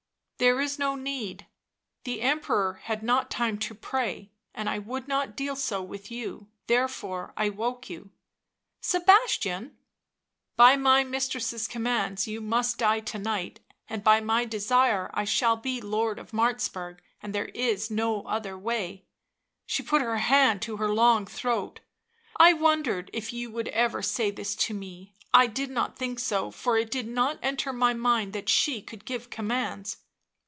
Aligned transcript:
"There 0.51 0.59
is 0.59 0.79
no 0.79 0.95
need; 0.95 1.45
the 2.03 2.21
Emperor 2.23 2.81
had 2.85 3.03
not 3.03 3.29
time 3.29 3.59
to 3.59 3.75
pray, 3.75 4.31
I 4.55 4.79
would 4.79 5.07
not 5.07 5.35
deal 5.35 5.55
so 5.55 5.83
with 5.83 6.09
you, 6.09 6.47
therefore 6.65 7.31
I 7.37 7.49
woke 7.49 7.91
you."" 7.91 8.09
Sebastian 8.91 9.77
!""By 10.57 10.77
my 10.77 11.03
mistress's 11.03 11.67
commands 11.67 12.25
you 12.27 12.41
must 12.41 12.79
die 12.79 13.01
to 13.01 13.19
night, 13.19 13.59
and 13.87 14.03
by 14.03 14.19
my 14.19 14.45
desire; 14.45 15.11
I 15.13 15.25
shall 15.25 15.57
be 15.57 15.79
Lord 15.79 16.17
of 16.17 16.31
Martzburg, 16.31 17.01
and 17.21 17.35
there 17.35 17.49
is 17.49 17.91
no 17.91 18.23
other 18.23 18.57
way" 18.57 19.05
She 19.67 19.83
put 19.83 20.01
her 20.01 20.17
hand 20.17 20.63
to 20.63 20.77
her 20.77 20.89
long 20.89 21.27
throat." 21.27 21.81
I 22.35 22.53
wondered 22.53 23.11
if 23.13 23.31
you 23.31 23.51
would 23.51 23.67
ever 23.67 24.01
say 24.01 24.31
this 24.31 24.55
to 24.55 24.73
me— 24.73 25.13
I 25.35 25.45
did 25.45 25.69
not 25.69 25.99
think 25.99 26.17
so, 26.17 26.49
for 26.49 26.79
it 26.79 26.89
did 26.89 27.07
not 27.07 27.37
enter 27.43 27.71
my 27.71 27.93
mind 27.93 28.33
that 28.33 28.49
she 28.49 28.81
could 28.81 29.05
give 29.05 29.29
commands." 29.29 29.97